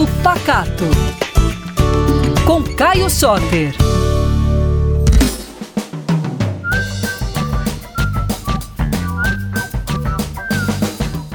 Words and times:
Papo 0.00 0.06
Pacato. 0.22 0.84
Com 2.46 2.62
Caio 2.74 3.10
Soter. 3.10 3.74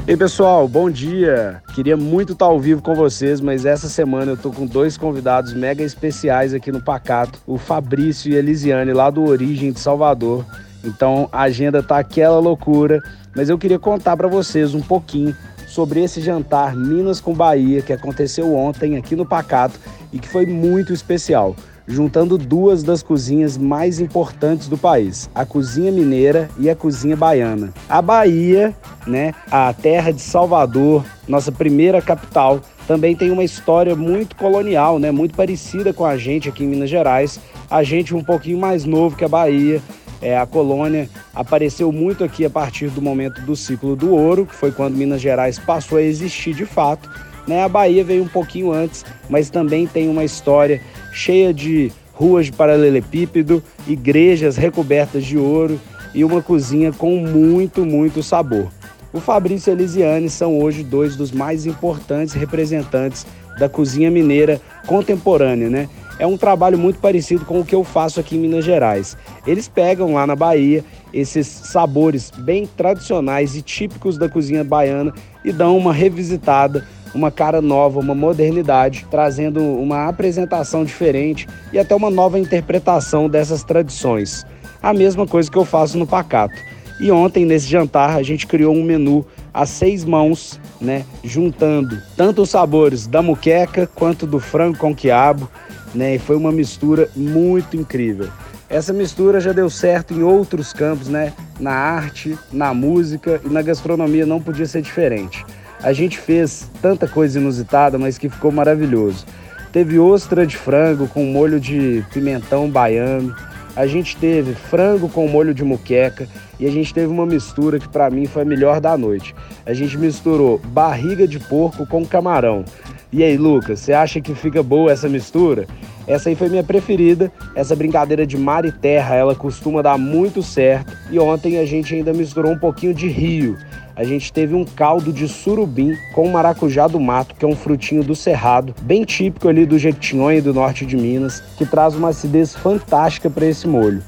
Ei 0.08 0.18
pessoal, 0.18 0.68
bom 0.68 0.90
dia! 0.90 1.62
Queria 1.76 1.96
muito 1.96 2.34
estar 2.34 2.46
ao 2.46 2.60
vivo 2.60 2.82
com 2.82 2.96
vocês, 2.96 3.40
mas 3.40 3.66
essa 3.66 3.88
semana 3.88 4.32
eu 4.32 4.38
tô 4.38 4.52
com 4.52 4.66
dois 4.66 4.98
convidados 4.98 5.54
mega 5.54 5.84
especiais 5.84 6.54
aqui 6.54 6.72
no 6.72 6.82
Pacato, 6.82 7.40
o 7.46 7.60
Fabrício 7.60 8.32
e 8.32 8.36
a 8.36 8.40
Elisiane, 8.40 8.94
lá 8.94 9.12
do 9.12 9.24
Origem 9.26 9.72
de 9.72 9.80
Salvador. 9.80 10.44
Então 10.84 11.30
a 11.32 11.42
agenda 11.42 11.84
tá 11.84 12.00
aquela 12.00 12.40
loucura, 12.40 13.02
mas 13.36 13.50
eu 13.50 13.60
queria 13.60 13.78
contar 13.78 14.18
para 14.18 14.28
vocês 14.28 14.74
um 14.74 14.82
pouquinho 14.82 15.36
sobre 15.76 16.02
esse 16.02 16.22
jantar 16.22 16.74
Minas 16.74 17.20
com 17.20 17.34
Bahia 17.34 17.82
que 17.82 17.92
aconteceu 17.92 18.56
ontem 18.56 18.96
aqui 18.96 19.14
no 19.14 19.26
Pacato 19.26 19.78
e 20.14 20.18
que 20.18 20.30
foi 20.30 20.46
muito 20.46 20.94
especial 20.94 21.54
juntando 21.86 22.38
duas 22.38 22.82
das 22.82 23.04
cozinhas 23.04 23.58
mais 23.58 24.00
importantes 24.00 24.68
do 24.68 24.78
país, 24.78 25.30
a 25.36 25.46
cozinha 25.46 25.92
mineira 25.92 26.50
e 26.58 26.68
a 26.68 26.76
cozinha 26.76 27.16
baiana. 27.16 27.72
A 27.88 28.02
Bahia, 28.02 28.74
né, 29.06 29.36
a 29.52 29.72
terra 29.72 30.12
de 30.12 30.22
Salvador, 30.22 31.06
nossa 31.28 31.52
primeira 31.52 32.02
capital, 32.02 32.60
também 32.88 33.16
tem 33.16 33.30
uma 33.30 33.44
história 33.44 33.96
muito 33.96 34.36
colonial, 34.36 34.98
né, 34.98 35.12
muito 35.12 35.36
parecida 35.36 35.94
com 35.94 36.06
a 36.06 36.18
gente 36.18 36.50
aqui 36.50 36.64
em 36.64 36.68
Minas 36.68 36.90
Gerais. 36.90 37.40
A 37.70 37.84
gente 37.84 38.16
um 38.16 38.24
pouquinho 38.24 38.58
mais 38.58 38.84
novo 38.84 39.16
que 39.16 39.26
a 39.26 39.30
Bahia, 39.30 39.80
é, 40.22 40.36
a 40.36 40.46
colônia 40.48 41.08
apareceu 41.36 41.92
muito 41.92 42.24
aqui 42.24 42.46
a 42.46 42.50
partir 42.50 42.90
do 42.90 43.02
momento 43.02 43.42
do 43.42 43.56
ciclo 43.56 43.96
do 43.96 44.16
ouro, 44.16 44.46
que 44.46 44.56
foi 44.56 44.72
quando 44.72 44.96
Minas 44.96 45.22
Gerais 45.22 45.60
passou 45.60 45.98
a 45.98 46.02
existir 46.02 46.54
de 46.54 46.66
fato. 46.66 47.10
Né? 47.46 47.62
A 47.64 47.70
Bahia 47.70 48.04
veio 48.04 48.24
um 48.24 48.28
pouquinho 48.28 48.72
antes, 48.72 49.06
mas 49.30 49.50
também 49.50 49.86
tem 49.86 50.08
uma 50.10 50.24
história 50.24 50.82
cheia 51.12 51.54
de 51.54 51.92
ruas 52.14 52.46
de 52.46 52.54
paralelepípedo, 52.54 53.62
igrejas 53.88 54.56
recobertas 54.56 55.26
de 55.26 55.38
ouro 55.38 55.80
e 56.14 56.24
uma 56.24 56.42
cozinha 56.42 56.94
com 56.94 57.18
muito, 57.18 57.86
muito 57.86 58.24
sabor. 58.24 58.70
O 59.12 59.20
Fabrício 59.20 59.70
e 59.70 59.72
a 59.72 59.76
Elisiane 59.76 60.30
são 60.30 60.60
hoje 60.60 60.84
dois 60.84 61.16
dos 61.16 61.32
mais 61.32 61.66
importantes 61.66 62.34
representantes 62.34 63.26
da 63.58 63.70
cozinha 63.70 64.10
mineira 64.12 64.60
contemporânea, 64.88 65.70
né? 65.70 65.90
É 66.18 66.26
um 66.26 66.38
trabalho 66.38 66.78
muito 66.78 67.00
parecido 67.00 67.46
com 67.46 67.60
o 67.60 67.66
que 67.66 67.76
eu 67.76 67.84
faço 67.84 68.20
aqui 68.20 68.36
em 68.36 68.40
Minas 68.40 68.64
Gerais. 68.64 69.18
Eles 69.46 69.68
pegam 69.68 70.14
lá 70.14 70.26
na 70.26 70.36
Bahia 70.36 70.84
esses 71.14 71.48
sabores 71.48 72.32
bem 72.32 72.66
tradicionais 72.66 73.56
e 73.56 73.62
típicos 73.62 74.18
da 74.18 74.30
cozinha 74.30 74.64
baiana 74.64 75.14
e 75.44 75.52
dão 75.52 75.78
uma 75.78 75.94
revisitada 75.94 76.86
uma 77.16 77.32
cara 77.32 77.62
nova, 77.62 78.00
uma 78.00 78.14
modernidade, 78.14 79.08
trazendo 79.10 79.62
uma 79.62 80.08
apresentação 80.08 80.84
diferente 80.84 81.48
e 81.72 81.80
até 81.80 81.96
uma 81.96 82.10
nova 82.10 82.38
interpretação 82.38 83.30
dessas 83.30 83.64
tradições. 83.64 84.46
A 84.84 84.94
mesma 84.94 85.26
coisa 85.26 85.50
que 85.50 85.58
eu 85.58 85.66
faço 85.66 85.98
no 85.98 86.06
Pacato. 86.06 86.56
E 87.00 87.12
ontem, 87.12 87.46
nesse 87.46 87.68
jantar, 87.68 88.16
a 88.16 88.24
gente 88.24 88.48
criou 88.48 88.74
um 88.74 88.84
menu 88.84 89.26
a 89.54 89.66
seis 89.66 90.06
mãos, 90.06 90.60
né, 90.80 91.06
juntando 91.24 92.02
tanto 92.16 92.42
os 92.42 92.50
sabores 92.50 93.08
da 93.08 93.22
muqueca 93.22 93.90
quanto 93.94 94.26
do 94.26 94.40
frango 94.40 94.78
com 94.78 94.96
quiabo, 94.96 95.50
né, 95.94 96.16
e 96.16 96.20
foi 96.20 96.36
uma 96.36 96.52
mistura 96.52 97.10
muito 97.16 97.76
incrível. 97.76 98.30
Essa 98.70 98.92
mistura 98.92 99.40
já 99.40 99.52
deu 99.52 99.70
certo 99.70 100.14
em 100.14 100.24
outros 100.24 100.74
campos, 100.74 101.08
né, 101.08 101.34
na 101.60 101.72
arte, 101.72 102.38
na 102.52 102.74
música 102.74 103.40
e 103.46 103.50
na 103.50 103.62
gastronomia 103.62 104.26
não 104.26 104.42
podia 104.42 104.66
ser 104.66 104.82
diferente. 104.82 105.46
A 105.82 105.94
gente 105.94 106.18
fez 106.18 106.70
tanta 106.82 107.08
coisa 107.08 107.40
inusitada, 107.40 107.98
mas 107.98 108.18
que 108.18 108.30
ficou 108.30 108.52
maravilhoso. 108.52 109.26
Teve 109.72 110.00
ostra 110.00 110.48
de 110.48 110.58
frango 110.58 111.08
com 111.08 111.26
molho 111.26 111.60
de 111.60 112.04
pimentão 112.12 112.70
baiano. 112.70 113.36
A 113.76 113.86
gente 113.86 114.16
teve 114.16 114.54
frango 114.54 115.10
com 115.10 115.28
molho 115.28 115.54
de 115.54 115.64
muqueca 115.64 116.28
e 116.60 116.66
a 116.66 116.72
gente 116.72 116.94
teve 116.94 117.08
uma 117.08 117.26
mistura 117.26 117.78
que 117.78 117.90
para 117.90 118.10
mim 118.10 118.26
foi 118.26 118.44
a 118.44 118.46
melhor 118.46 118.80
da 118.80 118.98
noite. 118.98 119.36
A 119.66 119.74
gente 119.74 119.98
misturou 119.98 120.60
barriga 120.60 121.28
de 121.28 121.40
porco 121.40 121.86
com 121.86 122.06
camarão. 122.06 122.64
E 123.12 123.24
aí, 123.24 123.38
Lucas, 123.38 123.82
você 123.82 123.92
acha 123.92 124.22
que 124.22 124.34
fica 124.34 124.64
boa 124.64 124.92
essa 124.92 125.10
mistura? 125.10 125.68
Essa 126.08 126.30
aí 126.30 126.36
foi 126.36 126.50
minha 126.50 126.64
preferida. 126.64 127.32
Essa 127.56 127.76
brincadeira 127.76 128.26
de 128.26 128.38
mar 128.38 128.66
e 128.66 128.72
terra, 128.72 129.16
ela 129.16 129.36
costuma 129.36 129.82
dar 129.82 129.98
muito 129.98 130.42
certo. 130.44 130.96
E 131.10 131.20
ontem 131.20 131.58
a 131.58 131.66
gente 131.66 131.94
ainda 131.94 132.14
misturou 132.14 132.52
um 132.52 132.60
pouquinho 132.60 132.94
de 132.94 133.08
rio 133.08 133.58
a 133.96 134.04
gente 134.04 134.32
teve 134.34 134.54
um 134.54 134.66
caldo 134.66 135.14
de 135.14 135.26
surubim 135.28 135.98
com 136.14 136.30
maracujá 136.30 136.86
do 136.86 137.00
mato, 137.00 137.34
que 137.34 137.46
é 137.46 137.48
um 137.48 137.56
frutinho 137.56 138.04
do 138.04 138.14
cerrado, 138.14 138.76
bem 138.82 139.06
típico 139.06 139.48
ali 139.48 139.66
do 139.66 139.80
Jequitinhonha 139.80 140.42
do 140.42 140.54
norte 140.54 140.86
de 140.86 140.98
Minas, 140.98 141.42
que 141.58 141.66
traz 141.66 141.96
uma 141.96 142.10
acidez 142.10 142.54
fantástica 142.54 143.30
para 143.30 143.46
esse 143.46 143.66
molho. 143.68 144.04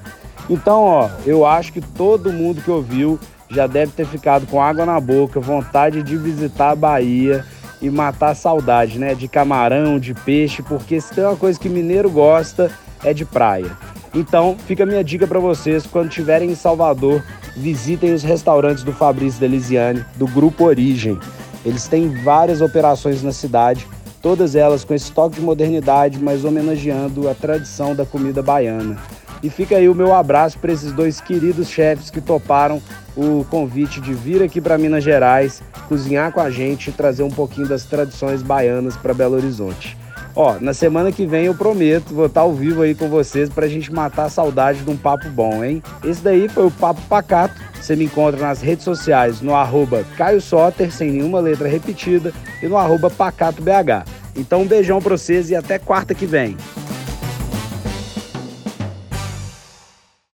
Então, 0.50 0.84
ó, 0.84 1.10
eu 1.26 1.46
acho 1.46 1.72
que 1.72 1.80
todo 1.80 2.34
mundo 2.34 2.62
que 2.62 2.70
ouviu 2.70 3.18
já 3.50 3.66
deve 3.66 3.94
ter 3.94 4.06
ficado 4.06 4.46
com 4.46 4.62
água 4.62 4.86
na 4.86 5.00
boca, 5.00 5.40
vontade 5.40 6.04
de 6.04 6.18
visitar 6.18 6.72
a 6.72 6.76
Bahia 6.76 7.46
e 7.82 7.90
matar 7.90 8.30
a 8.32 8.36
saudade, 8.36 9.00
né? 9.00 9.14
De 9.14 9.28
camarão, 9.28 10.00
de 10.00 10.14
peixe, 10.14 10.62
porque 10.62 11.00
se 11.00 11.14
tem 11.14 11.24
uma 11.24 11.36
coisa 11.36 11.60
que 11.60 11.70
mineiro 11.70 12.10
gosta 12.10 12.72
é 13.04 13.14
de 13.14 13.26
praia. 13.26 13.72
Então, 14.14 14.58
fica 14.66 14.84
a 14.84 14.86
minha 14.86 15.04
dica 15.04 15.28
para 15.28 15.40
vocês, 15.40 15.86
quando 15.86 16.10
estiverem 16.10 16.50
em 16.50 16.56
Salvador, 16.56 17.24
visitem 17.56 18.14
os 18.14 18.24
restaurantes 18.24 18.84
do 18.84 18.92
Fabrício 18.92 19.40
Delisiane, 19.40 20.04
do 20.16 20.28
Grupo 20.28 20.66
Origem. 20.66 21.20
Eles 21.66 21.88
têm 21.88 22.10
várias 22.24 22.62
operações 22.62 23.22
na 23.22 23.32
cidade, 23.32 23.88
todas 24.22 24.56
elas 24.56 24.84
com 24.84 24.94
esse 24.94 25.12
toque 25.12 25.36
de 25.36 25.42
modernidade, 25.42 26.20
mas 26.20 26.46
homenageando 26.46 27.30
a 27.30 27.36
tradição 27.36 27.94
da 27.94 28.06
comida 28.06 28.42
baiana. 28.42 28.98
E 29.42 29.50
fica 29.50 29.76
aí 29.76 29.88
o 29.88 29.96
meu 29.96 30.14
abraço 30.14 30.58
para 30.58 30.72
esses 30.72 30.92
dois 30.92 31.22
queridos 31.22 31.70
chefes 31.70 32.10
que 32.10 32.20
toparam 32.20 32.82
o 33.16 33.46
convite 33.50 34.02
de 34.02 34.14
vir 34.14 34.42
aqui 34.42 34.60
para 34.60 34.78
Minas 34.78 35.04
Gerais, 35.04 35.62
cozinhar 35.88 36.32
com 36.32 36.40
a 36.40 36.50
gente 36.50 36.90
e 36.90 36.94
trazer 36.94 37.24
um 37.24 37.32
pouquinho 37.32 37.68
das 37.68 37.84
tradições 37.84 38.42
baianas 38.42 38.96
para 38.98 39.14
Belo 39.14 39.36
Horizonte. 39.36 39.98
Ó, 40.36 40.58
na 40.62 40.72
semana 40.72 41.12
que 41.12 41.26
vem 41.26 41.46
eu 41.46 41.56
prometo, 41.56 42.14
vou 42.14 42.28
estar 42.28 42.42
ao 42.42 42.54
vivo 42.54 42.84
aí 42.84 42.94
com 42.94 43.10
vocês 43.10 43.50
pra 43.50 43.68
gente 43.68 43.92
matar 43.92 44.26
a 44.26 44.30
saudade 44.30 44.84
de 44.84 44.90
um 44.92 44.96
papo 44.96 45.28
bom, 45.30 45.64
hein? 45.64 45.82
Esse 46.04 46.22
daí 46.22 46.48
foi 46.48 46.68
o 46.68 46.72
Papo 46.72 47.02
Pacato. 47.10 47.56
Você 47.74 47.96
me 47.96 48.06
encontra 48.06 48.40
nas 48.40 48.62
redes 48.62 48.84
sociais 48.84 49.42
no 49.42 49.56
arroba 49.56 50.06
Caio 50.16 50.40
Soter, 50.40 50.92
sem 50.92 51.10
nenhuma 51.10 51.40
letra 51.40 51.68
repetida, 51.68 52.32
e 52.62 52.68
no 52.68 52.78
arroba 52.78 53.10
PacatoBH. 53.10 54.06
Então 54.36 54.62
um 54.62 54.68
beijão 54.68 55.02
pra 55.02 55.18
vocês 55.18 55.50
e 55.50 55.56
até 55.56 55.80
quarta 55.80 56.14
que 56.14 56.28
vem. 56.28 56.56